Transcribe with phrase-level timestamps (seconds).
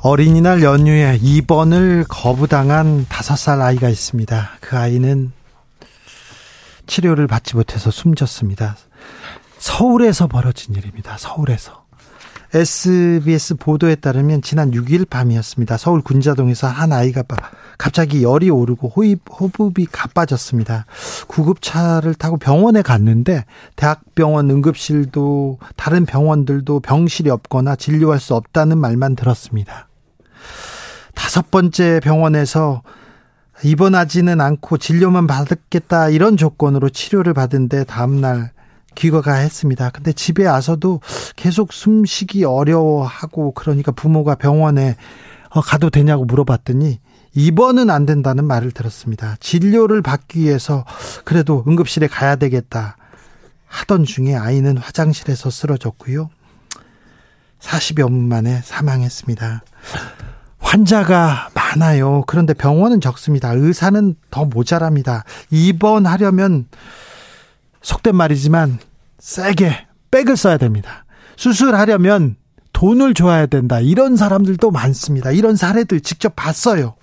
[0.00, 4.50] 어린이날 연휴에 입원을 거부당한 5살 아이가 있습니다.
[4.60, 5.32] 그 아이는
[6.86, 8.76] 치료를 받지 못해서 숨졌습니다.
[9.58, 11.16] 서울에서 벌어진 일입니다.
[11.18, 11.84] 서울에서.
[12.54, 15.76] SBS 보도에 따르면 지난 6일 밤이었습니다.
[15.76, 17.24] 서울 군자동에서 한 아이가
[17.76, 20.86] 갑자기 열이 오르고 호흡, 호흡이 가빠졌습니다.
[21.26, 29.87] 구급차를 타고 병원에 갔는데 대학병원 응급실도 다른 병원들도 병실이 없거나 진료할 수 없다는 말만 들었습니다.
[31.18, 32.82] 다섯 번째 병원에서
[33.64, 38.52] 입원하지는 않고 진료만 받겠다 이런 조건으로 치료를 받은데 다음날
[38.94, 39.90] 귀가가 했습니다.
[39.90, 41.00] 근데 집에 와서도
[41.34, 44.94] 계속 숨쉬기 어려워하고 그러니까 부모가 병원에
[45.50, 47.00] 어, 가도 되냐고 물어봤더니
[47.34, 49.36] 입원은 안 된다는 말을 들었습니다.
[49.40, 50.84] 진료를 받기 위해서
[51.24, 52.96] 그래도 응급실에 가야 되겠다
[53.66, 56.30] 하던 중에 아이는 화장실에서 쓰러졌고요.
[57.60, 59.62] 40여 분 만에 사망했습니다.
[60.68, 62.24] 환자가 많아요.
[62.26, 63.52] 그런데 병원은 적습니다.
[63.54, 65.24] 의사는 더 모자랍니다.
[65.50, 66.66] 입원하려면
[67.80, 68.78] 속된 말이지만
[69.18, 71.06] 세게 백을 써야 됩니다.
[71.36, 72.36] 수술하려면
[72.74, 73.80] 돈을 줘야 된다.
[73.80, 75.30] 이런 사람들도 많습니다.
[75.30, 76.96] 이런 사례들 직접 봤어요.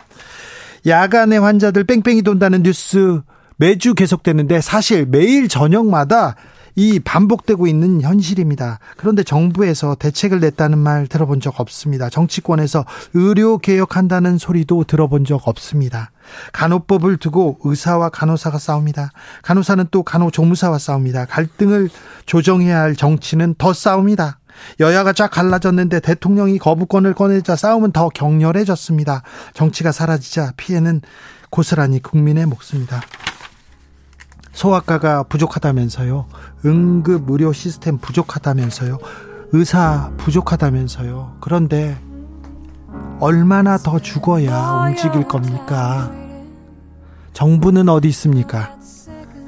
[0.85, 3.21] 야간에 환자들 뺑뺑이 돈다는 뉴스
[3.57, 6.35] 매주 계속되는데 사실 매일 저녁마다
[6.75, 8.79] 이 반복되고 있는 현실입니다.
[8.97, 12.09] 그런데 정부에서 대책을 냈다는 말 들어본 적 없습니다.
[12.09, 16.11] 정치권에서 의료 개혁한다는 소리도 들어본 적 없습니다.
[16.51, 19.11] 간호법을 두고 의사와 간호사가 싸웁니다.
[19.43, 21.25] 간호사는 또 간호조무사와 싸웁니다.
[21.25, 21.89] 갈등을
[22.25, 24.39] 조정해야 할 정치는 더 싸웁니다.
[24.79, 29.23] 여야가 쫙 갈라졌는데 대통령이 거부권을 꺼내자 싸움은 더 격렬해졌습니다.
[29.53, 31.01] 정치가 사라지자 피해는
[31.49, 33.01] 고스란히 국민의 몫입니다.
[34.55, 36.25] 소아과가 부족하다면서요.
[36.65, 38.97] 응급 의료 시스템 부족하다면서요.
[39.51, 41.37] 의사 부족하다면서요.
[41.41, 41.99] 그런데
[43.19, 46.09] 얼마나 더 죽어야 움직일 겁니까?
[47.33, 48.77] 정부는 어디 있습니까?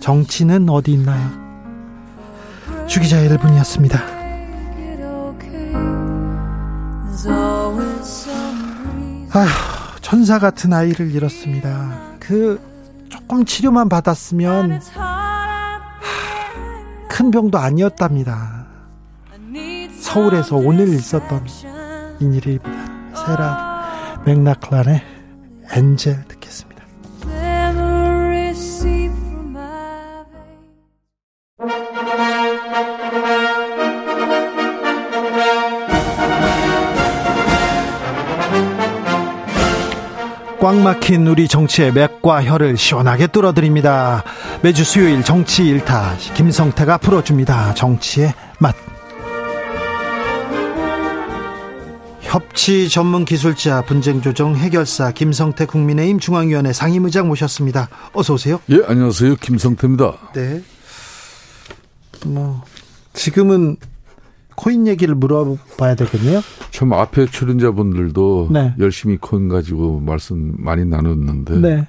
[0.02, 1.32] 정치는 어디 있나요?
[2.88, 3.98] 주기자 1분이었습니다.
[9.32, 9.48] 아휴,
[10.02, 11.98] 천사 같은 아이를 잃었습니다.
[12.20, 12.60] 그
[13.28, 14.80] 조금 치료만 받았으면
[17.10, 18.66] 큰 병도 아니었답니다.
[20.00, 21.46] 서울에서 오늘 있었던
[22.22, 22.72] 이 일입니다.
[23.14, 25.04] 세라 맥락란의
[25.74, 26.24] 엔젤
[40.68, 44.26] 꽉 막힌 우리 정치의 맥과 혀를 시원하게 뚫어드립니다.
[44.62, 47.74] 매주 수요일 정치 일타 김성태가 풀어줍니다.
[47.74, 48.76] 정치의 맛.
[52.20, 57.88] 협치 전문 기술자 분쟁 조정 해결사 김성태 국민의힘 중앙위원회 상임의장 모셨습니다.
[58.12, 58.60] 어서 오세요.
[58.70, 59.38] 예, 안녕하세요.
[59.38, 60.18] 김성태입니다.
[60.34, 60.62] 네.
[62.26, 62.62] 뭐
[63.14, 63.78] 지금은
[64.58, 66.42] 코인 얘기를 물어봐야 되겠네요.
[66.72, 68.74] 참 앞에 출연자분들도 네.
[68.80, 71.88] 열심히 코인 가지고 말씀 많이 나눴는데 네.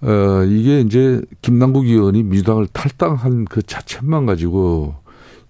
[0.00, 4.94] 어, 이게 이제 김남국 의원이 민주당을 탈당한 그 자체만 가지고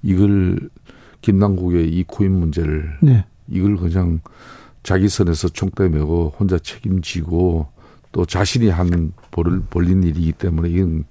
[0.02, 0.68] 이걸
[1.22, 3.24] 김남국의 이 코인 문제를 네.
[3.48, 4.20] 이걸 그냥
[4.82, 7.68] 자기 선에서 총대 메고 혼자 책임지고
[8.10, 11.04] 또 자신이 한 벌을 벌린 일이기 때문에 이건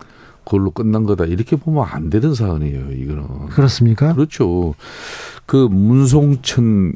[0.51, 2.91] 그걸로 끝난 거다 이렇게 보면 안 되는 사안이에요.
[2.91, 4.14] 이거는 그렇습니까?
[4.14, 4.76] 그렇죠.
[5.46, 6.93] 그 문송천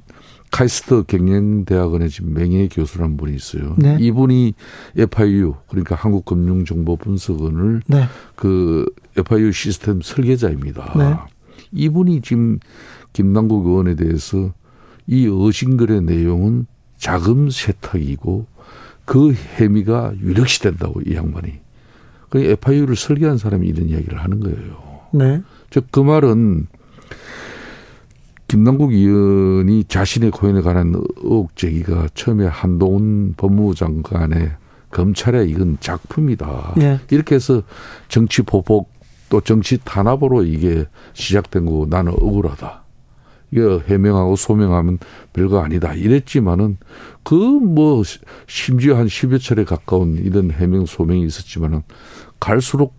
[0.51, 3.75] 카이스트 경영대학원의 지금 명예 교수란 분이 있어요.
[3.77, 3.95] 네.
[4.01, 4.55] 이분이
[4.97, 8.03] FIU 그러니까 한국금융정보분석원을 네.
[8.35, 8.85] 그
[9.15, 10.93] FIU 시스템 설계자입니다.
[10.97, 11.15] 네.
[11.71, 12.59] 이분이 지금
[13.13, 14.53] 김남국 의원에 대해서
[15.07, 18.47] 이 어신글의 내용은 자금 세탁이고
[19.05, 21.64] 그 혐의가 유력시 된다고 이 양반이.
[22.35, 24.99] 그 FIU를 설계한 사람이 이런 이야기를 하는 거예요.
[25.11, 25.41] 네.
[25.69, 26.67] 즉 그 말은
[28.49, 30.93] 김남국 의원이 자신의 고연에 관한
[31.23, 34.51] 의혹 제기가 처음에 한동훈 법무부 장관의
[34.91, 36.73] 검찰의 이건 작품이다.
[36.75, 36.99] 네.
[37.09, 37.63] 이렇게 해서
[38.09, 38.91] 정치 보복
[39.29, 42.83] 또 정치 탄압으로 이게 시작된 거고 나는 억울하다.
[43.51, 44.99] 이거 해명하고 소명하면
[45.33, 46.77] 별거 아니다 이랬지만은
[47.23, 47.35] 그
[47.75, 48.03] 뭐
[48.47, 51.83] 심지어 한 10여 차례 가까운 이런 해명 소명이 있었지만은
[52.39, 52.95] 갈수록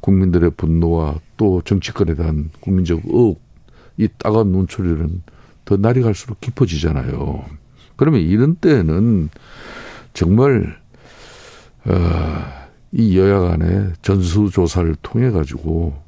[0.00, 3.40] 국민들의 분노와 또 정치권에 대한 국민적 의혹
[3.96, 5.22] 이 따가운 눈초리는
[5.64, 7.44] 더 날이 갈수록 깊어지잖아요.
[7.96, 9.28] 그러면 이런 때는
[10.14, 10.78] 정말
[11.84, 12.44] 어,
[12.92, 16.00] 이 여야 간의 전수조사를 통해 가지고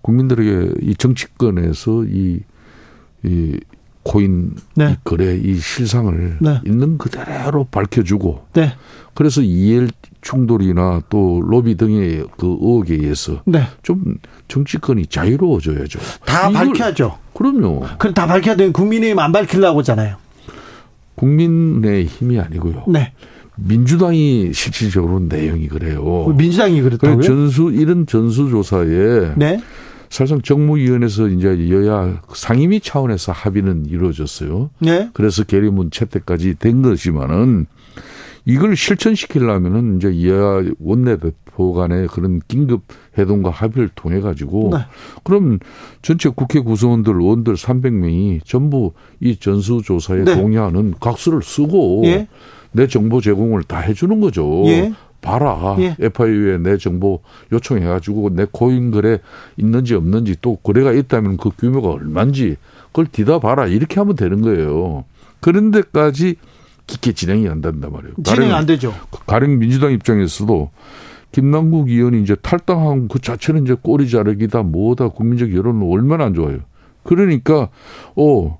[0.00, 2.40] 국민들에게 이 정치권에서 이,
[3.24, 3.58] 이
[4.02, 4.92] 코인 네.
[4.92, 6.60] 이 거래 이 실상을 네.
[6.64, 8.72] 있는 그대로 밝혀주고 네.
[9.14, 9.86] 그래서 이해
[10.20, 13.64] 충돌이나 또 로비 등의 그 의혹에 의해서 네.
[13.82, 14.16] 좀
[14.48, 15.98] 정치권이 자유로워져야죠.
[16.24, 17.18] 다 밝혀야죠.
[17.34, 17.82] 그럼요.
[17.98, 20.16] 그럼 다 밝혀야 되는 국민의힘 안 밝히려고 하잖아요.
[21.16, 22.84] 국민의 힘이 아니고요.
[22.88, 23.12] 네.
[23.56, 26.32] 민주당이 실질적으로 내용이 그래요.
[26.36, 27.22] 민주당이 그랬다고요?
[27.22, 29.60] 전수 이런 전수조사에 네.
[30.10, 34.70] 사실상 정무위원회에서 이제 여야 상임위 차원에서 합의는 이루어졌어요.
[34.80, 35.10] 네.
[35.12, 37.66] 그래서 계리문 채택까지 된 것이지만은
[38.44, 42.82] 이걸 실천시키려면은 이제 여야 원내대표 간의 그런 긴급
[43.18, 44.78] 회동과 합의를 통해 가지고 네.
[45.22, 45.58] 그럼
[46.00, 50.34] 전체 국회 구성원들 의원들 300명이 전부 이 전수조사에 네.
[50.34, 52.28] 동의하는 각서를 쓰고 예.
[52.72, 54.62] 내 정보 제공을 다 해주는 거죠.
[54.66, 54.92] 예.
[55.20, 55.76] 봐라.
[55.80, 55.96] 예.
[55.98, 57.20] FIU에 내 정보
[57.52, 59.18] 요청해가지고 내 코인 거래
[59.56, 62.56] 있는지 없는지 또 거래가 있다면 그 규모가 얼마인지
[62.86, 63.66] 그걸 뒤다 봐라.
[63.66, 65.04] 이렇게 하면 되는 거예요.
[65.40, 66.36] 그런 데까지
[66.86, 68.14] 깊게 진행이 안 된단 말이에요.
[68.24, 68.94] 진행 안 되죠.
[69.26, 70.70] 가령 민주당 입장에서도
[71.32, 76.60] 김남국 의원이 이제 탈당한 그 자체는 이제 꼬리 자르기다 뭐다 국민적 여론은 얼마나 안 좋아요.
[77.02, 77.68] 그러니까
[78.16, 78.58] 어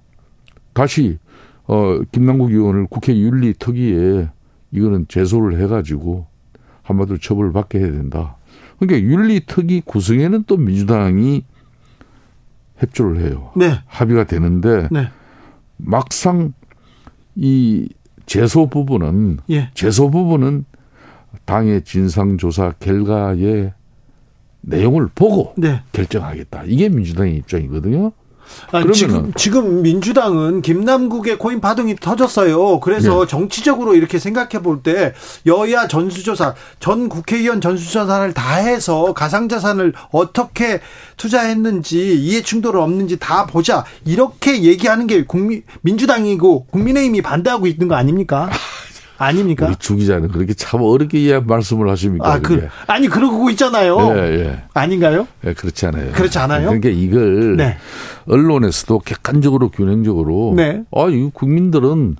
[0.74, 1.18] 다시
[1.66, 4.28] 어 김남국 의원을 국회 윤리 특위에
[4.70, 6.26] 이거는 제소를 해가지고
[6.88, 8.36] 한마디로 처벌을 받게 해야 된다.
[8.78, 11.44] 그러니까 윤리특위 구성에는 또 민주당이
[12.78, 13.50] 협조를 해요.
[13.56, 13.80] 네.
[13.86, 15.10] 합의가 되는데 네.
[15.76, 16.54] 막상
[17.34, 17.88] 이
[18.26, 19.70] 제소 부분은 예.
[19.74, 20.64] 제소 부분은
[21.44, 23.72] 당의 진상조사 결과의
[24.60, 25.82] 내용을 보고 네.
[25.92, 26.64] 결정하겠다.
[26.66, 28.12] 이게 민주당의 입장이거든요.
[28.72, 32.80] 아, 지금 지금 민주당은 김남국의 코인 파동이 터졌어요.
[32.80, 33.26] 그래서 네.
[33.26, 35.12] 정치적으로 이렇게 생각해 볼 때
[35.46, 40.80] 여야 전수조사 전 국회의원 전수조사를 다 해서 가상자산을 어떻게
[41.16, 47.96] 투자했는지 이해 충돌 없는지 다 보자 이렇게 얘기하는 게 국민 민주당이고 국민의힘이 반대하고 있는 거
[47.96, 48.48] 아닙니까?
[49.18, 49.66] 아닙니까?
[49.66, 52.32] 우리 주 기자는 그렇게 참 어렵게 말씀을 하십니까?
[52.32, 53.98] 아, 그, 아니 그러고 있잖아요.
[54.16, 54.62] 예, 예.
[54.72, 55.26] 아닌가요?
[55.44, 56.12] 예, 그렇지 않아요.
[56.12, 56.68] 그렇지 않아요?
[56.68, 57.76] 그러니까 이걸 네.
[58.26, 60.82] 언론에서도 객관적으로 균형적으로 네.
[60.94, 62.16] 아, 이 국민들은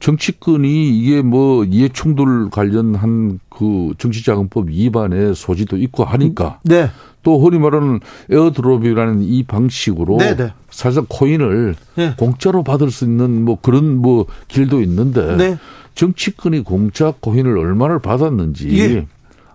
[0.00, 6.90] 정치권이 이게 뭐 이해 충돌 관련한 그 정치자금법 위반의 소지도 있고 하니까 네.
[7.24, 7.98] 또 흔히 말하는
[8.30, 10.52] airdrop이라는 이 방식으로 네, 네.
[10.70, 12.14] 사실상 코인을 네.
[12.16, 15.58] 공짜로 받을 수 있는 뭐 그런 뭐 길도 있는데 네.
[15.96, 19.06] 정치권이 공짜 코인을 얼마나 받았는지 예.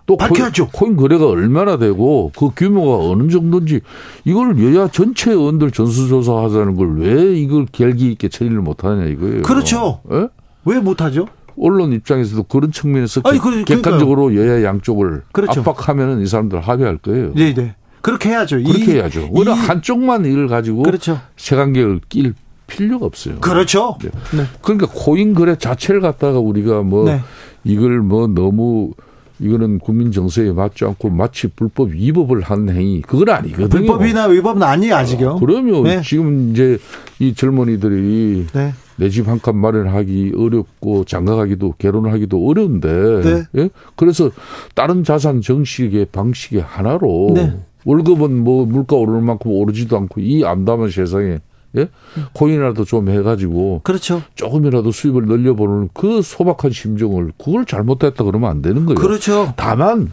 [0.06, 0.70] 또 밝혀야죠.
[0.72, 3.80] 코인, 코인 거래가 얼마나 되고 그 규모가 어느 정도인지
[4.24, 9.42] 이걸 여야 전체 의원들 전수조사 하자는 걸 왜 이걸 결기 있게 처리를 못하냐 이거예요.
[9.42, 10.00] 그렇죠.
[10.10, 10.26] 예?
[10.64, 11.26] 왜 못하죠?
[11.60, 15.60] 언론 입장에서도 그런 측면에서 아니, 그, 객관적으로 여야 양쪽을 그렇죠.
[15.60, 17.32] 압박하면은 이 사람들 합의할 거예요.
[17.34, 17.74] 네, 네.
[18.00, 18.62] 그렇게 해야죠.
[18.62, 19.28] 그렇게 이, 해야죠.
[19.30, 21.20] 오히려 한쪽만 일을 가지고 그렇죠.
[21.36, 22.34] 세관계를 낄
[22.66, 23.40] 필요가 없어요.
[23.40, 23.98] 그렇죠.
[24.02, 24.10] 네.
[24.36, 24.44] 네.
[24.62, 27.20] 그러니까 코인 거래 자체를 갖다가 우리가 뭐 네.
[27.64, 28.92] 이걸 뭐 너무
[29.40, 33.68] 이거는 국민 정서에 맞지 않고 마치 불법 위법을 한 행위 그건 아니거든요.
[33.68, 35.30] 불법이나 위법은 아니에요 아직요.
[35.30, 36.02] 어, 그러면 네.
[36.02, 36.78] 지금 이제
[37.18, 38.72] 이 젊은이들이 네.
[39.00, 43.44] 내 집 한 칸 마련하기 어렵고 장가가기도 결혼하기도 어려운데 네.
[43.62, 43.70] 예?
[43.96, 44.30] 그래서
[44.74, 47.56] 다른 자산 정식의 방식의 하나로 네.
[47.86, 51.38] 월급은 뭐 물가 오르는 만큼 오르지도 않고 이 암담한 세상에
[51.78, 51.88] 예?
[52.34, 54.22] 코인이라도 좀 해가지고 그렇죠.
[54.34, 58.96] 조금이라도 수입을 늘려보는 그 소박한 심정을 그걸 잘못했다 그러면 안 되는 거예요.
[59.00, 59.54] 그렇죠.
[59.56, 60.12] 다만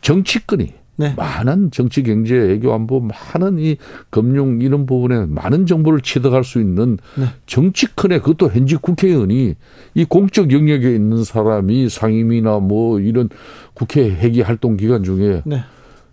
[0.00, 1.12] 정치권이 네.
[1.16, 3.76] 많은 정치 경제 애교 안보 많은 이
[4.10, 7.26] 금융 이런 부분에 많은 정보를 취득할 수 있는 네.
[7.46, 9.54] 정치권에 그것도 현직 국회의원이
[9.94, 13.28] 이 공적 영역에 있는 사람이 상임이나 뭐 이런
[13.74, 15.62] 국회 회기 활동 기간 중에 네.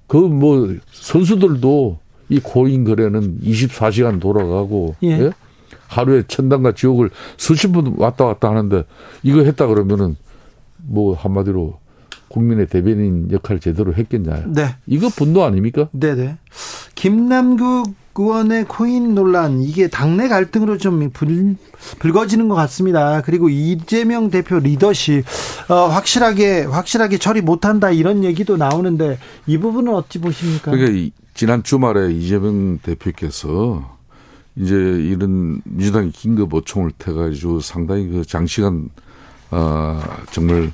[0.08, 5.12] 그뭐 선수들도 이 코인 거래는 24시간 돌아가고 예.
[5.20, 5.32] 예?
[5.88, 8.84] 하루에 천당과 지옥을 수십 분 왔다 갔다 하는데
[9.24, 10.16] 이거 했다 그러면은
[10.78, 11.81] 뭐 한마디로
[12.32, 14.46] 국민의 대변인 역할 제대로 했겠냐.
[14.48, 14.76] 네.
[14.88, 15.90] 이거 분노 아닙니까?
[15.92, 16.38] 네네.
[16.96, 21.56] 김남국 의원의 코인 논란 이게 당내 갈등으로 좀 불,
[22.00, 23.22] 불거지는 것 같습니다.
[23.22, 25.24] 그리고 이재명 대표 리더십
[25.70, 30.72] 어, 확실하게 확실하게 처리 못한다 이런 얘기도 나오는데 이 부분은 어찌 보십니까?
[30.72, 33.98] 그러니까 지난 주말에 이재명 대표께서
[34.58, 38.90] 이제 이런 민주당이 긴급 모총을 태가지고 상당히 그 장시간
[39.50, 40.72] 아 정말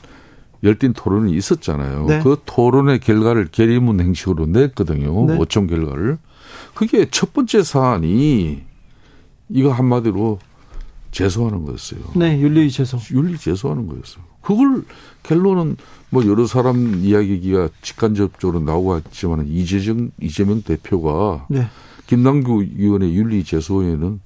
[0.68, 2.06] 열띤 토론이 있었잖아요.
[2.06, 2.20] 네.
[2.22, 5.26] 그 토론의 결과를 계리문 행식으로 냈거든요.
[5.26, 5.36] 네.
[5.36, 6.18] 모총 결과를.
[6.74, 8.64] 그게 첫 번째 사안이
[9.50, 10.40] 이거 한마디로
[11.12, 12.02] 제소하는 거였어요.
[12.16, 12.98] 네, 윤리 제소.
[13.12, 14.24] 윤리 제소하는 거였어요.
[14.42, 14.84] 그걸
[15.24, 15.78] 결론은
[16.10, 21.68] 뭐 여러 사람 이야기가 직간접적으로 나오고 있지만 이재정 이재명 대표가 네.
[22.08, 24.20] 김남규 의원의 윤리 제소에는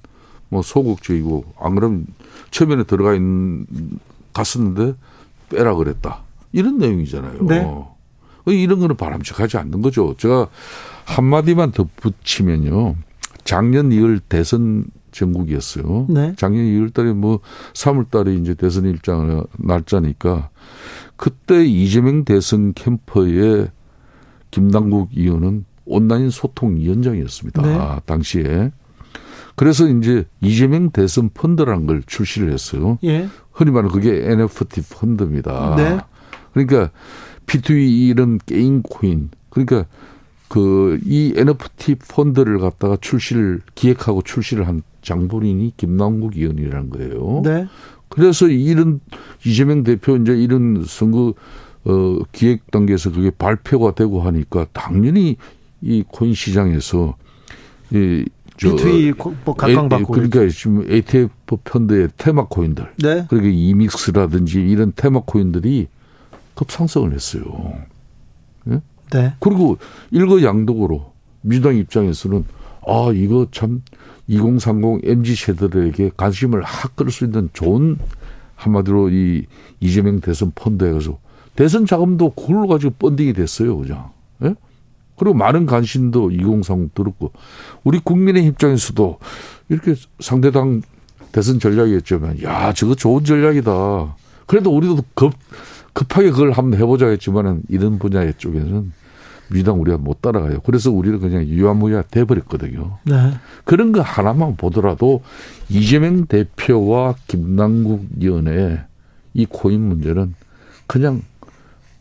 [0.48, 2.06] 뭐 소극적이고 안 그러면
[2.50, 3.66] 처음에는 들어가 있는
[4.32, 4.94] 갔었는데
[5.48, 7.42] 빼라 그랬다 이런 내용이잖아요.
[7.46, 7.66] 네.
[8.46, 10.14] 이런 거는 바람직하지 않는 거죠.
[10.18, 10.48] 제가
[11.04, 12.96] 한마디만 더 붙이면요.
[13.44, 16.06] 작년 2월 대선 전국이었어요.
[16.08, 16.34] 네.
[16.36, 17.40] 작년 2월 달에 뭐
[17.74, 20.50] 3월 달에 이제 대선 일정 날짜니까
[21.16, 23.68] 그때 이재명 대선 캠퍼의
[24.50, 27.62] 김남국 의원은 온라인 소통 위원장이었습니다.
[27.62, 27.74] 네.
[27.76, 28.72] 아, 당시에.
[29.54, 32.98] 그래서 이제 이재명 대선 펀드라는 걸 출시를 했어요.
[33.04, 33.28] 예.
[33.52, 35.74] 흔히 말하는 그게 NFT 펀드입니다.
[35.76, 35.98] 네.
[36.52, 36.90] 그러니까
[37.46, 39.86] P2E 이런 게임 코인 그러니까
[40.48, 47.42] 그 이 NFT 펀드를 갖다가 출시를 기획하고 출시를 한 장본인이 김남국 의원이라는 거예요.
[47.44, 47.66] 네.
[48.08, 49.00] 그래서 이런
[49.44, 51.34] 이재명 대표 이제 이런 선거
[51.84, 55.36] 어 기획 단계에서 그게 발표가 되고 하니까 당연히
[55.80, 57.16] 이 코인 시장에서
[57.90, 58.24] 이
[58.56, 61.30] 비트위 뭐 각광받고 그러니까 지금 ETF
[61.64, 63.26] 펀드의 테마 코인들, 네.
[63.28, 65.88] 그리고 이믹스라든지 이런 테마 코인들이
[66.62, 67.74] 급상승을 했어요.
[68.64, 68.80] 네?
[69.12, 69.34] 네.
[69.40, 69.78] 그리고
[70.10, 72.44] 일거양득으로 민주당 입장에서는
[72.86, 73.82] 아 이거 참
[74.28, 77.98] 2030 MZ 세대들에게 관심을 확 끌 수 있는 좋은
[78.56, 79.46] 한마디로 이
[79.80, 81.18] 이재명 대선 펀드에 가서
[81.56, 84.10] 대선 자금도 그걸로 가지고 펀딩이 됐어요, 그냥.
[84.44, 84.54] 예?
[85.16, 87.32] 그리고 많은 관심도 2030 들었고
[87.84, 89.18] 우리 국민의 입장에서도
[89.68, 90.82] 이렇게 상대당
[91.32, 94.16] 대선 전략이었지만 야 저거 좋은 전략이다.
[94.46, 95.32] 그래도 우리도 급
[95.92, 98.92] 급하게 그걸 한번 해보자 했지만은 이런 분야 쪽에는
[99.48, 100.60] 민주당 우리가 못 따라가요.
[100.64, 102.98] 그래서 우리는 그냥 유야무야 돼버렸거든요.
[103.04, 103.32] 네.
[103.64, 105.22] 그런 거 하나만 보더라도
[105.68, 108.80] 이재명 대표와 김남국 의원의
[109.34, 110.34] 이 코인 문제는
[110.86, 111.22] 그냥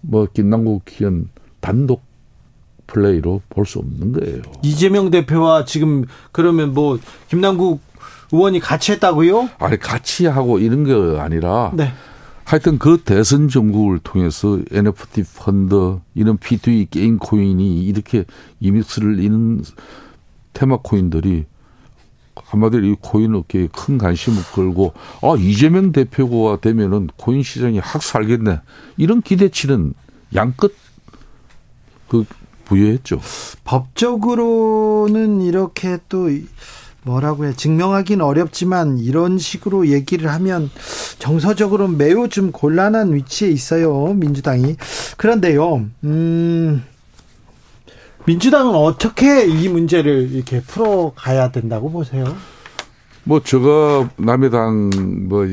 [0.02, 1.28] 뭐 김남국 의원
[1.60, 2.04] 단독
[2.88, 4.42] 플레이로 볼 수 없는 거예요.
[4.64, 6.98] 이재명 대표와 지금 그러면 뭐
[7.30, 7.82] 김남국
[8.32, 9.50] 의원이 같이 했다고요?
[9.60, 11.92] 아니 같이 하고 이런 게 아니라 네.
[12.44, 18.26] 하여튼 그 대선 정국을 통해서 NFT 펀드 이런 P2E 게임 코인이 이렇게
[18.60, 19.64] 위믹스를 이는
[20.54, 21.46] 테마 코인들이
[22.36, 28.62] 한마디로 이 코인 업계에 큰 관심을 걸고 아 이재명 대표가 되면은 코인 시장이 확 살겠네
[28.98, 29.94] 이런 기대치는
[30.36, 30.76] 양끝
[32.08, 32.26] 그
[32.66, 33.20] 부여했죠.
[33.64, 36.30] 법적으로는 이렇게 또
[37.04, 40.70] 뭐라고 해 증명하기는 어렵지만 이런 식으로 얘기를 하면
[41.20, 44.76] 정서적으로 매우 좀 곤란한 위치에 있어요 민주당이
[45.18, 46.84] 그런데요 음
[48.26, 52.36] 민주당은 어떻게 이 문제를 이렇게 풀어가야 된다고 보세요?
[53.24, 55.48] 뭐 제가 남의 당뭐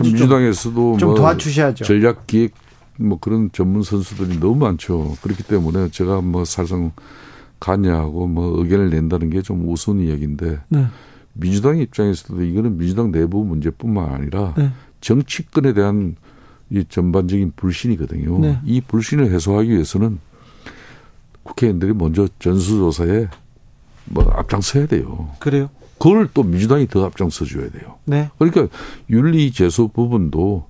[0.00, 1.84] 민주당에서도 좀 뭐 도와주셔야죠.
[1.84, 2.52] 전략 기획
[2.96, 5.16] 뭐 그런 전문 선수들이 너무 많죠.
[5.22, 6.92] 그렇기 때문에 제가 뭐 사실상
[7.60, 10.86] 가냐고 뭐 의견을 낸다는 게 좀 우스운 이야기인데 네.
[11.34, 14.70] 민주당 입장에서도 이거는 민주당 내부 문제뿐만 아니라 네.
[15.00, 16.16] 정치권에 대한
[16.70, 18.38] 이 전반적인 불신이거든요.
[18.38, 18.58] 네.
[18.64, 20.18] 이 불신을 해소하기 위해서는
[21.42, 23.28] 국회의원들이 먼저 전수조사에
[24.06, 25.30] 뭐 앞장서야 돼요.
[25.38, 25.70] 그래요?
[25.98, 27.96] 그걸 또 민주당이 더 앞장서 줘야 돼요.
[28.04, 28.30] 네.
[28.38, 28.68] 그러니까
[29.10, 30.66] 윤리 제소 부분도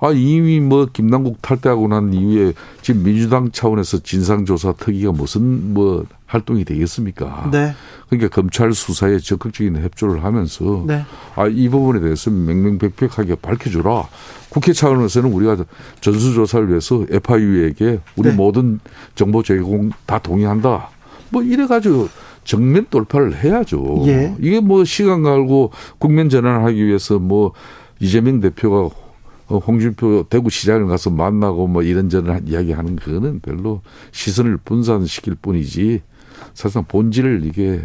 [0.00, 6.64] 아, 이미 뭐 김남국 탈퇴하고 난 이후에 지금 민주당 차원에서 진상조사 특위가 무슨 뭐 활동이
[6.64, 7.50] 되겠습니까?
[7.52, 7.74] 네.
[8.08, 11.04] 그러니까 검찰 수사에 적극적인 협조를 하면서 네.
[11.36, 14.08] 아, 이 부분에 대해서 명명백백하게 밝혀주라.
[14.48, 15.64] 국회 차원에서는 우리가
[16.00, 18.34] 전수조사를 위해서 FIU에게 우리 네.
[18.34, 18.80] 모든
[19.14, 20.88] 정보 제공 다 동의한다.
[21.30, 22.08] 뭐 이래가지고
[22.44, 24.02] 정면 돌파를 해야죠.
[24.06, 24.34] 예.
[24.40, 27.52] 이게 뭐 시간 갈고 국면 전환하기 위해서 뭐
[28.00, 29.09] 이재명 대표가 어,
[29.58, 36.02] 홍준표 대구시장을 가서 만나고 뭐 이런저런 이야기하는 그거는 별로 시선을 분산시킬 뿐이지
[36.54, 37.82] 사실상 본질을 이게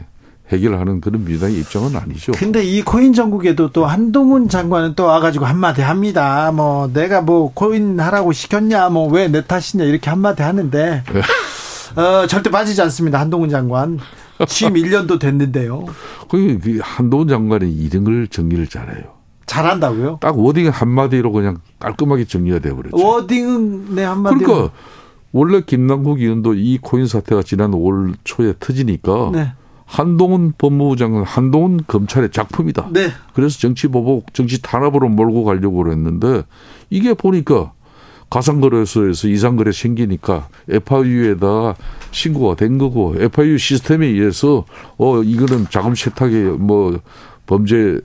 [0.50, 2.32] 해결하는 그런 민주당의 입장은 아니죠.
[2.34, 6.52] 근데 이 코인 전국에도 또 한동훈 장관은 또 와가지고 한마디 합니다.
[6.52, 11.22] 뭐 내가 뭐 코인 하라고 시켰냐, 뭐 왜 내 탓이냐 이렇게 한마디 하는데 네.
[12.00, 13.20] 어, 절대 빠지지 않습니다.
[13.20, 13.98] 한동훈 장관
[14.48, 15.86] 취임 1년도 됐는데요.
[16.30, 19.15] 그 한동훈 장관이 이런 걸 정리를 잘해요.
[19.46, 20.20] 잘한다고요?
[20.22, 22.98] 딱 wording 한마디로 그냥 깔끔하게 정리가 돼버렸죠.
[22.98, 24.38] wording은 네 한마디.
[24.44, 24.72] 그러니까
[25.32, 29.52] 원래 김남국 의원도 이 코인 사태가 지난 올 초에 터지니까 네.
[29.86, 32.90] 한동훈 법무부 장관, 한동훈 검찰의 작품이다.
[32.92, 33.10] 네.
[33.34, 36.44] 그래서 정치 보복, 정치 탄압으로 몰고 가려고 그랬는데
[36.90, 37.74] 이게 보니까
[38.30, 41.76] 가상거래소에서 이상거래 생기니까 FIU에다가
[42.12, 44.66] 신고가 된 거고 FIU 시스템에 의해서
[44.98, 47.00] 어 이거는 자금 세탁의 뭐
[47.46, 48.00] 범죄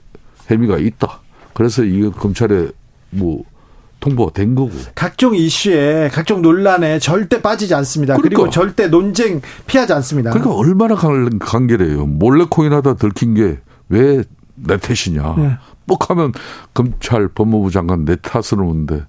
[0.47, 1.19] 혐의가 있다.
[1.53, 2.69] 그래서 이거 검찰에
[3.11, 3.43] 뭐
[3.99, 4.71] 통보가 된 거고.
[4.95, 8.15] 각종 이슈에 각종 논란에 절대 빠지지 않습니다.
[8.15, 8.35] 그러니까.
[8.37, 10.31] 그리고 절대 논쟁 피하지 않습니다.
[10.31, 12.05] 그러니까 얼마나 관계래요.
[12.07, 14.23] 몰래 코인 하다 들킨 게 왜
[14.63, 15.35] 내 탓이냐.
[15.37, 15.57] 네.
[15.87, 16.33] 뻑하면
[16.73, 19.03] 검찰 법무부 장관 내 탓을 오는데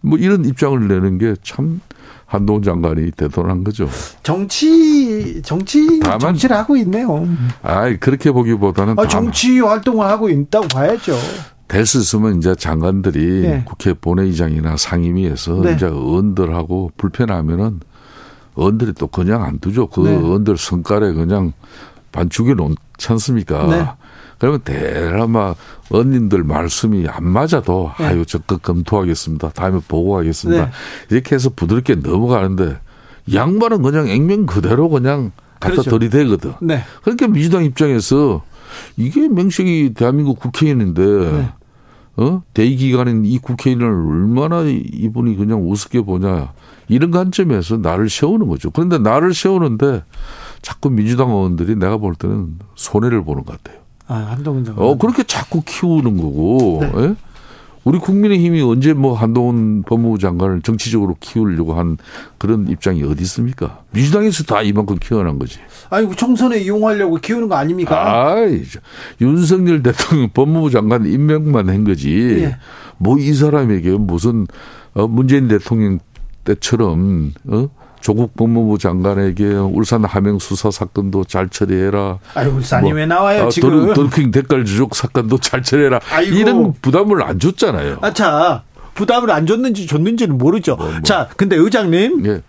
[0.00, 1.80] 뭐 이런 입장을 내는 게 참
[2.26, 3.88] 한동훈 장관이 대단한 거죠.
[4.22, 7.28] 정치 정치 정치를 하고 있네요.
[7.62, 11.14] 아, 그렇게 보기보다는 아, 정치 활동을 하고 있다고 봐야죠.
[11.68, 13.62] 될 수 있으면 이제 장관들이 네.
[13.64, 15.74] 국회 본회의장이나 상임위에서 네.
[15.74, 17.80] 이제 의원들하고 불편하면은
[18.56, 19.88] 의원들이 또 그냥 안 두죠.
[19.88, 20.10] 그 네.
[20.10, 21.52] 의원들 성깔에 그냥
[22.12, 22.76] 반죽여 놓지
[23.08, 23.66] 않습니까?
[23.66, 23.86] 네.
[24.38, 25.54] 그러면 대라마
[25.90, 28.06] 언님들 말씀이 안 맞아도 네.
[28.06, 29.50] 아유 적극 검토하겠습니다.
[29.50, 30.66] 다음에 보고하겠습니다.
[30.66, 30.70] 네.
[31.10, 32.78] 이렇게 해서 부드럽게 넘어가는데
[33.32, 35.98] 양반은 그냥 액면 그대로 그냥 갖다 그렇죠.
[35.98, 36.54] 들이대거든.
[36.60, 36.84] 네.
[37.02, 38.42] 그러니까 민주당 입장에서
[38.96, 41.48] 이게 명식이 대한민국 국회의원인데 네.
[42.16, 46.52] 어 대의 기간인 이 국회의원을 얼마나 이분이 그냥 우습게 보냐
[46.88, 48.70] 이런 관점에서 나를 세우는 거죠.
[48.70, 50.04] 그런데 나를 세우는데
[50.62, 53.82] 자꾸 민주당 의원들이 내가 볼 때는 손해를 보는 것 같아요.
[54.06, 54.84] 아, 한동훈 장관.
[54.84, 56.78] 어, 그렇게 자꾸 키우는 거고.
[56.82, 56.92] 네.
[56.96, 57.14] 예?
[57.84, 61.98] 우리 국민의힘이 언제 뭐 한동훈 법무부 장관을 정치적으로 키우려고 한
[62.38, 63.82] 그런 입장이 어디 있습니까?
[63.92, 65.58] 민주당에서 다 이만큼 키워난 거지.
[65.90, 68.30] 아니, 총선에 이용하려고 키우는 거 아닙니까?
[68.32, 68.36] 아,
[69.20, 72.40] 윤석열 대통령 법무부 장관 임명만 한 거지.
[72.40, 72.56] 예.
[72.98, 74.46] 뭐이 사람에게 무슨
[74.94, 75.98] 어, 문재인 대통령
[76.44, 77.68] 때처럼 어?
[78.04, 82.18] 조국 법무부 장관에게 울산 함행 수사 사건도 잘 처리해라.
[82.34, 83.94] 아유 울산이 뭐, 왜 나와요 아, 지금?
[83.94, 86.00] 돌킹 댓글 주족 사건도 잘 처리해라.
[86.10, 86.36] 아이고.
[86.36, 88.00] 이런 부담을 안 줬잖아요.
[88.02, 88.62] 아차
[88.92, 90.76] 부담을 안 줬는지 줬는지는 모르죠.
[90.76, 91.00] 뭐, 뭐.
[91.00, 92.42] 자 근데 의장님 예.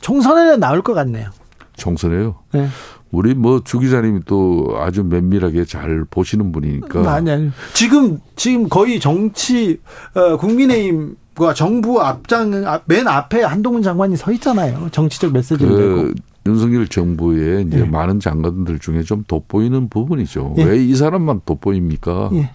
[0.00, 1.30] 총선에는 나올 것 같네요.
[1.76, 2.34] 총선에요?
[2.54, 2.66] 네.
[3.12, 7.08] 우리 뭐 주 기자님이 또 아주 면밀하게 잘 보시는 분이니까.
[7.14, 7.50] 아니, 아니.
[7.72, 9.78] 지금, 지금 거의 정치,
[10.14, 14.88] 어, 국민의힘 그 정부 앞장 맨 앞에 한동훈 장관이 서 있잖아요.
[14.92, 16.14] 정치적 메시지를 그 내고.
[16.46, 17.84] 윤석열 정부의 이제 예.
[17.84, 20.54] 많은 장관들 중에 좀 돋보이는 부분이죠.
[20.58, 20.64] 예.
[20.64, 22.30] 왜이 사람만 돋보입니까?
[22.34, 22.50] 예.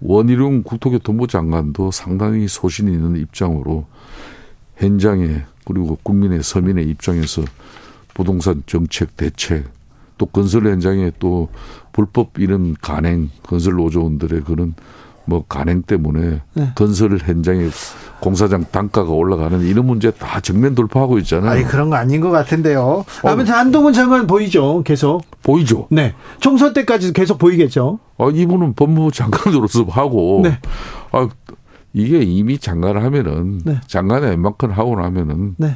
[0.00, 3.86] 원희룡 국토교통부 장관도 상당히 소신 있는 입장으로
[4.76, 7.42] 현장에 그리고 국민의 서민의 입장에서
[8.12, 9.64] 부동산 정책 대책
[10.18, 11.48] 또 건설 현장에 또
[11.92, 14.74] 불법 이런 간행 건설 노조원들의 그런
[15.24, 16.72] 뭐 간행 때문에 네.
[16.74, 17.68] 건설 현장에
[18.20, 21.50] 공사장 단가가 올라가는 이런 문제 다 정면 돌파하고 있잖아요.
[21.50, 22.82] 아니 그런 거 아닌 것 같은데요.
[22.82, 23.28] 어.
[23.28, 25.22] 아무튼 한동훈 장관 보이죠, 계속.
[25.42, 25.88] 보이죠.
[25.90, 27.98] 네, 총선 때까지 계속 보이겠죠.
[28.18, 30.40] 아 이분은 법무부 장관으로서 하고.
[30.44, 30.58] 네.
[31.12, 31.28] 아
[31.92, 33.80] 이게 이미 장관을 하면은 네.
[33.86, 35.54] 장관의 웬만큼 하고 나면은.
[35.58, 35.74] 네.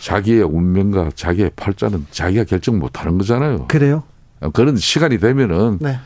[0.00, 3.66] 자기의 운명과 자기의 팔자는 자기가 결정 못 하는 거잖아요.
[3.66, 4.04] 그래요?
[4.52, 5.98] 그런 시간이 되면은 네.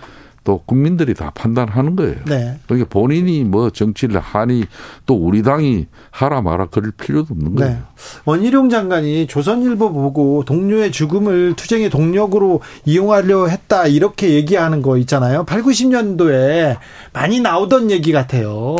[0.45, 2.17] 또 국민들이 다 판단하는 거예요.
[2.27, 2.59] 네.
[2.67, 4.65] 그러니까 본인이 뭐 정치를 하니
[5.07, 7.73] 또 우리 당이 하라 마라 그럴 필요도 없는 거예요.
[7.73, 7.83] 네.
[8.25, 15.45] 원희룡 장관이 조선일보 보고 동료의 죽음을 투쟁의 동력으로 이용하려 했다 이렇게 얘기하는 거 있잖아요.
[15.45, 16.79] 8, 90년도에
[17.13, 18.77] 많이 나오던 얘기 같아요.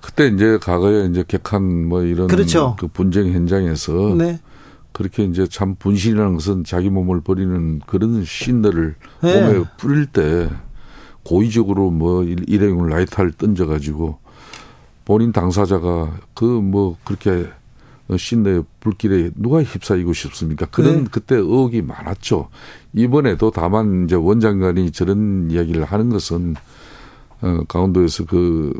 [0.00, 2.76] 그때 이제 과거에 이제 객한 뭐 이런 그렇죠.
[2.78, 4.40] 그 분쟁 현장에서 네.
[4.92, 9.40] 그렇게 이제 참 분신이라는 것은 자기 몸을 버리는 그런 신들을 네.
[9.40, 10.50] 몸에 뿌릴 때
[11.24, 14.18] 고의적으로 뭐 일회용 라이터를 던져가지고
[15.04, 17.48] 본인 당사자가 그 뭐 그렇게
[18.16, 20.66] 신내 불길에 누가 휩싸이고 싶습니까?
[20.66, 21.10] 그런 네.
[21.10, 22.48] 그때 의혹이 많았죠.
[22.94, 26.56] 이번에도 다만 이제 원장관이 저런 이야기를 하는 것은
[27.40, 28.78] 어, 강원도에서 그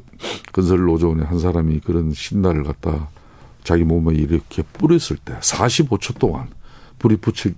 [0.52, 3.08] 건설 노조원의 한 사람이 그런 신나를 갖다
[3.64, 6.48] 자기 몸에 이렇게 뿌렸을 때 45초 동안
[6.98, 7.54] 불이 붙이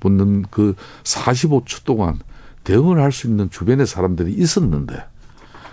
[0.00, 0.74] 붙는 그
[1.04, 2.18] 45초 동안
[2.68, 5.02] 대응을 할 수 있는 주변의 사람들이 있었는데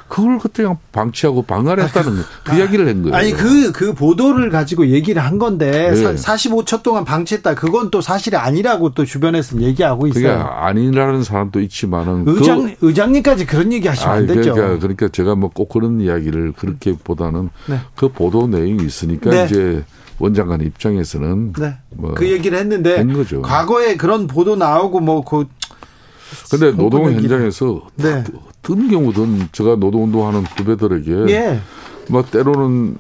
[0.07, 3.15] 그걸 그때 그냥 방치하고 방관했다는 아, 그, 그 아, 이야기를 한 거예요.
[3.15, 6.15] 아니 그, 그 보도를 가지고 얘기를 한 건데 네.
[6.15, 7.55] 45초 동안 방치했다.
[7.55, 10.23] 그건 또 사실이 아니라고 또 주변에서 얘기하고 있어요.
[10.23, 14.53] 그러니까 아니라는 사람도 있지만은 의장 그, 의장님까지 그런 얘기 하시면 아니, 안 되죠.
[14.53, 17.79] 그러니까, 그러니까 제가 뭐 꼭 그런 이야기를 그렇게보다는 네.
[17.95, 19.45] 그 보도 내용이 있으니까 네.
[19.45, 19.83] 이제
[20.19, 21.77] 원장관 입장에서는 네.
[21.89, 23.05] 뭐 그 얘기를 했는데
[23.41, 25.45] 과거에 그런 보도 나오고 뭐 그
[26.49, 28.23] 근데 노동 현장에서 네.
[28.63, 31.59] 어떤 경우든 제가 노동운동하는 후배들에게 예.
[32.09, 32.97] 뭐 때로는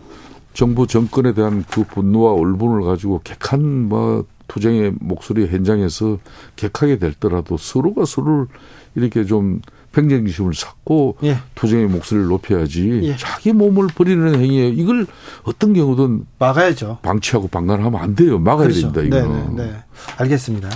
[0.53, 6.19] 정부 정권에 대한 그 분노와 울분을 가지고 객한 뭐 투쟁의 목소리 현장에서
[6.55, 8.47] 격하게 될더라도 서로가 서로를
[8.95, 9.61] 이렇게 좀
[9.91, 11.37] 평정심을 쌓고 예.
[11.55, 13.15] 투쟁의 목소리를 높여야지 예.
[13.15, 15.07] 자기 몸을 버리는 행위에 이걸
[15.43, 16.99] 어떤 경우든 막아야죠.
[17.01, 18.37] 방치하고 방관하면 안 돼요.
[18.39, 18.91] 막아야 그렇죠.
[18.91, 19.19] 됩니다.
[19.19, 19.33] 이거.
[19.55, 19.75] 네, 네.
[20.17, 20.69] 알겠습니다.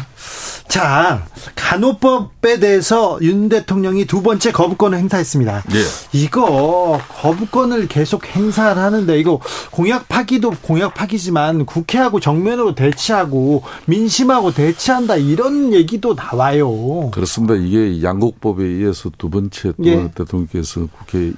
[0.69, 5.63] 자, 간호법에 대해서 윤 대통령이 두 번째 거부권을 행사했습니다.
[5.63, 5.79] 네.
[6.13, 15.15] 이거 거부권을 계속 행사를 하는데 이거 공약 파기도 공약 파기지만 국회하고 정면으로 대치하고 민심하고 대치한다
[15.15, 17.09] 이런 얘기도 나와요.
[17.09, 17.55] 그렇습니다.
[17.55, 20.11] 이게 양곡법에 의해서 두 번째 또 예.
[20.13, 21.33] 대통령께서 국회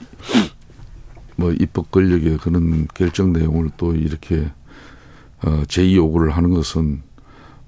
[1.38, 4.52] 뭐 입법 권력의 그런 결정 내용을 또 이렇게
[5.42, 7.02] 어 제2 요구를 하는 것은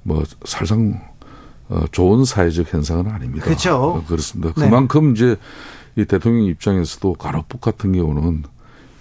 [0.04, 1.13] 뭐 살상 어,
[1.92, 3.46] 좋은 사회적 현상은 아닙니다.
[3.46, 3.76] 그렇죠.
[3.76, 4.54] 어, 그렇습니다.
[4.56, 4.66] 네.
[4.66, 5.38] 그만큼 이제
[5.96, 8.44] 이 대통령 입장에서도 가로폭 같은 경우는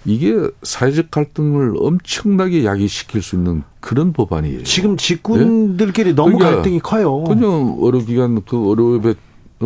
[0.05, 4.63] 이게 사회적 갈등을 엄청나게 야기시킬 수 있는 그런 법안이에요.
[4.63, 6.15] 지금 직군들끼리 네?
[6.15, 7.23] 너무 그러니까 갈등이 커요.
[7.23, 9.15] 그냥 의료기관 그 의료업에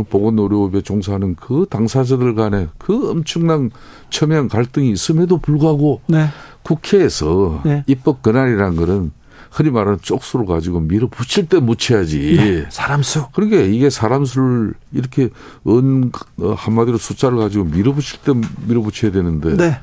[0.09, 3.71] 보건 의료업에 종사하는 그 당사자들 간에 그 엄청난
[4.11, 6.27] 첨예한 갈등이 있음에도 불구하고 네.
[6.61, 7.83] 국회에서 네.
[7.87, 9.11] 입법 권한이라는 거는
[9.51, 12.35] 흔히 말하는 쪽수로 가지고 밀어붙일 때 묻혀야지.
[12.37, 13.27] 네, 사람 수.
[13.33, 15.29] 그러니까 이게 사람 수를 이렇게
[15.67, 18.33] 은 어, 한마디로 숫자를 가지고 밀어붙일 때
[18.67, 19.79] 밀어붙여야 되는데 네.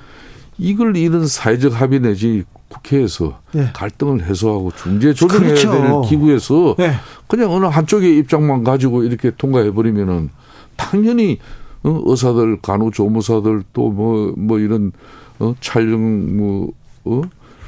[0.58, 3.70] 이걸 이런 사회적 합의 내지 국회에서 네.
[3.72, 5.72] 갈등을 해소하고 중재 조정해야 그렇죠.
[5.72, 6.94] 되는 기구에서 네.
[7.26, 10.30] 그냥 어느 한쪽의 입장만 가지고 이렇게 통과해 버리면은
[10.76, 11.38] 당연히
[11.82, 14.92] 어, 의사들, 간호 조무사들 또 뭐뭐 뭐 이런
[15.38, 16.72] 어, 촬영 뭐
[17.04, 17.22] 어?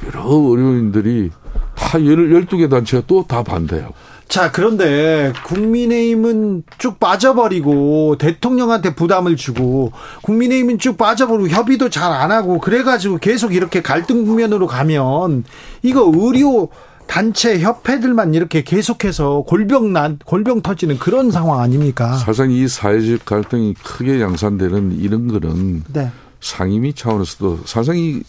[0.07, 1.31] 여러 의료인들이
[1.77, 3.95] 다 12개 단체가 또 다 반대하고.
[4.29, 12.59] 자, 그런데 국민의힘은 쭉 빠져버리고 대통령한테 부담을 주고 국민의힘은 쭉 빠져버리고 협의도 잘 안 하고
[12.59, 15.45] 그래가지고 계속 이렇게 갈등 국면으로 가면
[15.83, 16.71] 이거 의료
[17.07, 22.15] 단체 협회들만 이렇게 계속해서 골병 난 골병 터지는 그런 상황 아닙니까?
[22.17, 26.11] 사실상 이 사회적 갈등이 크게 양산되는 이런 거는 네.
[26.41, 28.23] 상임위 차원에서도 사실상 이,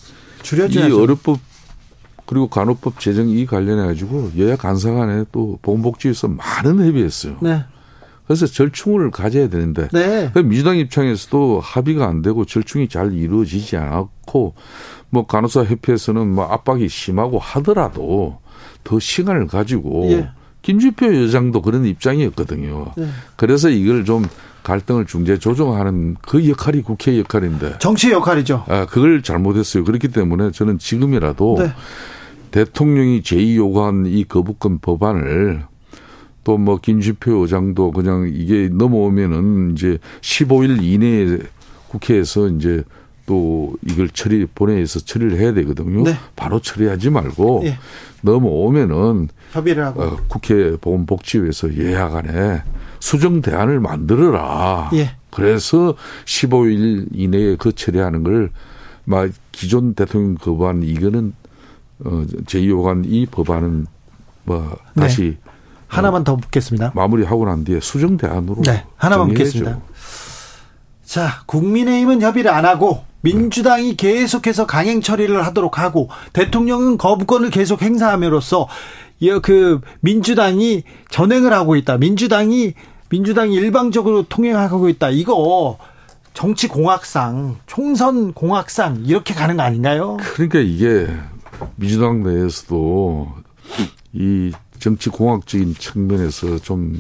[0.70, 1.40] 이 어렵법
[2.28, 7.38] 그리고 간호법 제정 이 관련해 가지고 여야 간사 간에 또 보건복지에서 많은 협의했어요.
[7.42, 7.64] 네.
[8.28, 10.30] 그래서 절충을 가져야 되는데 네.
[10.34, 14.54] 그 민주당 입장에서도 합의가 안 되고 절충이 잘 이루어지지 않았고
[15.10, 18.40] 뭐 간호사 협회에서는 뭐 압박이 심하고 하더라도
[18.84, 20.30] 더 시간을 가지고 예.
[20.62, 22.92] 김주표 여장도 그런 입장이었거든요.
[22.98, 23.08] 네.
[23.38, 24.26] 그래서 이걸 좀
[24.64, 28.66] 갈등을 중재 조정하는 그 역할이 국회 역할인데 정치 역할이죠.
[28.68, 29.86] 아, 그걸 잘못했어요.
[29.86, 31.72] 그렇기 때문에 저는 지금이라도 네.
[32.52, 35.64] 대통령이 제2 요구한 이 거부권 법안을
[36.44, 41.40] 또 뭐 김주표 의장도 그냥 이게 넘어오면은 이제 15일 이내에
[41.90, 42.84] 국회에서 이제
[43.26, 46.04] 또 이걸 처리 본회의에서 처리를 해야 되거든요.
[46.04, 46.16] 네.
[46.38, 47.78] 바로 처리하지 말고 예.
[48.22, 52.64] 넘어오면은 협의를 하고 어, 국회 보건복지위에서 예약안에
[53.02, 54.92] 수정 대안을 만들어라.
[54.94, 55.12] 예.
[55.30, 58.50] 그래서 15일 이내에 그 처리하는 걸
[59.10, 61.34] 막 기존 대통령 거부한 이거는
[62.00, 63.88] 어, 제2호관 이 법안은
[64.44, 65.02] 뭐 네.
[65.02, 65.52] 다시 네.
[65.88, 66.92] 하나만 더 묻겠습니다.
[66.96, 69.80] 마무리하고 난 뒤에 수정 대안으로 네, 하나만 묻겠습니다.
[71.04, 78.68] 자, 국민의힘은 협의를 안 하고 민주당이 계속해서 강행 처리를 하도록 하고 대통령은 거부권을 계속 행사함으로써
[79.42, 81.98] 그 민주당이 전행을 하고 있다.
[81.98, 82.74] 민주당이
[83.10, 85.10] 민주당이 일방적으로 통행하고 있다.
[85.10, 85.78] 이거
[86.34, 90.18] 정치 공학상, 총선 공학상 이렇게 가는 거 아닌가요?
[90.36, 91.08] 그러니까 이게
[91.76, 93.34] 민주당 내에서도
[94.14, 96.98] 이 정치 공학적인 측면에서 좀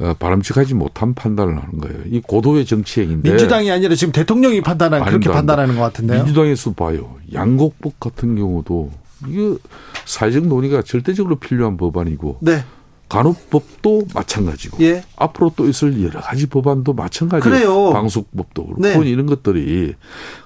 [0.00, 1.98] 어, 바람직하지 못한 판단을 하는 거예요.
[2.06, 6.18] 이 고도의 정치행인데 민주당이 아니라 지금 대통령이 판단한 그렇게 판단하는 것 같은데요.
[6.24, 7.16] 민주당에서 봐요.
[7.32, 8.90] 양곡법 같은 경우도
[9.26, 9.58] 이거
[10.04, 12.64] 사회적 논의가 절대적으로 필요한 법안이고 네.
[13.08, 15.02] 간호법도 마찬가지고 예.
[15.16, 17.90] 앞으로 또 있을 여러 가지 법안도 마찬가지고 그래요.
[17.92, 19.10] 방송법도 그렇고 네.
[19.10, 19.94] 이런 것들이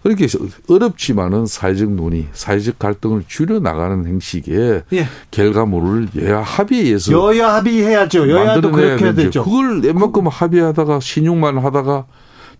[0.03, 0.27] 그렇게
[0.68, 5.07] 어렵지만은 사회적 논의, 사회적 갈등을 줄여 나가는 행식의 예.
[5.33, 8.31] 결과물을 여야 합의해서 여야 합의해야죠.
[8.31, 9.44] 여야도 그렇게 해야 되죠.
[9.44, 12.07] 그걸 웬만큼 합의하다가 신용만 하다가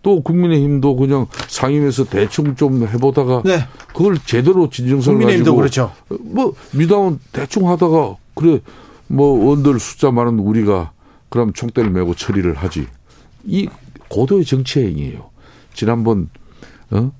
[0.01, 3.65] 또 국민의힘도 그냥 상임위에서 대충 좀 해보다가 네.
[3.93, 5.93] 그걸 제대로 진정성을 가지고 그렇죠.
[6.09, 8.59] 뭐 미당은 대충 하다가 그래
[9.07, 10.91] 뭐 원들 숫자 많은 우리가
[11.29, 12.87] 그럼 총대를 메고 처리를 하지.
[13.43, 13.67] 이
[14.07, 15.29] 고도의 정치 행위예요.
[15.73, 16.29] 지난번
[16.91, 17.11] 어?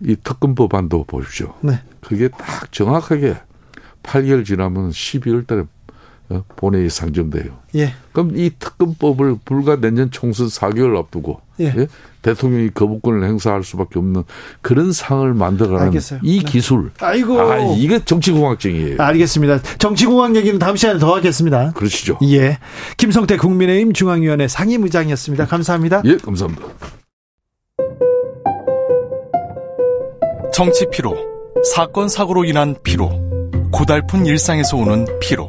[0.00, 1.54] 이 특검 법안도 보십시오.
[1.60, 1.80] 네.
[2.00, 3.36] 그게 딱 정확하게
[4.02, 5.66] 8개월 지나면 12월 달에 어,
[6.56, 7.58] 본회의에 상정돼요.
[7.74, 7.94] 예.
[8.12, 11.72] 그럼 이 특검법을 불과 내년 총선 4개월 앞두고 예.
[11.76, 11.86] 예?
[12.22, 14.24] 대통령이 거부권을 행사할 수밖에 없는
[14.60, 16.44] 그런 상을 만들어가는 이 네.
[16.44, 16.90] 기술.
[17.00, 17.40] 아이고.
[17.40, 18.96] 아, 이게 정치공학적이에요.
[19.00, 19.62] 알겠습니다.
[19.78, 21.72] 정치공학 얘기는 다음 시간에 더 하겠습니다.
[21.72, 22.18] 그러시죠.
[22.24, 22.58] 예.
[22.96, 25.46] 김성태 국민의힘 중앙위원회 상임의장이었습니다.
[25.46, 26.02] 감사합니다.
[26.04, 26.66] 예, 감사합니다.
[30.52, 31.16] 정치 피로,
[31.72, 33.10] 사건 사고로 인한 피로,
[33.70, 35.48] 고달픈 일상에서 오는 피로.